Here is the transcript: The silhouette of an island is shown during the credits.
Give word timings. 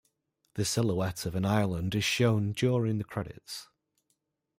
The 0.55 0.65
silhouette 0.65 1.27
of 1.27 1.35
an 1.35 1.45
island 1.45 1.93
is 1.93 2.03
shown 2.03 2.53
during 2.53 2.97
the 2.97 3.03
credits. 3.03 3.67